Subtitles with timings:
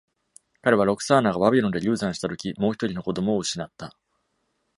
[0.63, 3.95] 彼はロクサーナがバビロンで流産した時もう一人の子供を失った。